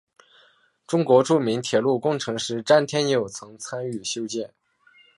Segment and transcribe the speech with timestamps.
[0.87, 4.51] 中国著名铁路工程师詹天佑曾参与修建。